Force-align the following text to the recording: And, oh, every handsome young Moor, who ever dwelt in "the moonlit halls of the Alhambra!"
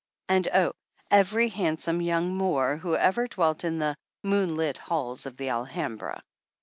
And, 0.27 0.47
oh, 0.47 0.73
every 1.11 1.47
handsome 1.49 2.01
young 2.01 2.35
Moor, 2.35 2.77
who 2.77 2.95
ever 2.95 3.27
dwelt 3.27 3.63
in 3.63 3.77
"the 3.77 3.95
moonlit 4.23 4.77
halls 4.79 5.27
of 5.27 5.37
the 5.37 5.49
Alhambra!" 5.49 6.23